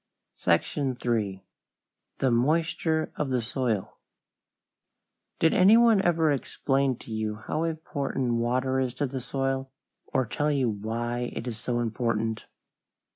SECTION 0.33 0.97
III. 1.05 1.43
THE 2.17 2.31
MOISTURE 2.31 3.11
OF 3.17 3.29
THE 3.29 3.39
SOIL 3.39 3.97
Did 5.37 5.53
any 5.53 5.77
one 5.77 6.01
ever 6.01 6.31
explain 6.31 6.95
to 6.95 7.11
you 7.13 7.35
how 7.35 7.65
important 7.65 8.33
water 8.41 8.79
is 8.79 8.95
to 8.95 9.05
the 9.05 9.21
soil, 9.21 9.69
or 10.07 10.25
tell 10.25 10.49
you 10.51 10.71
why 10.71 11.31
it 11.35 11.47
is 11.47 11.59
so 11.59 11.79
important? 11.79 12.47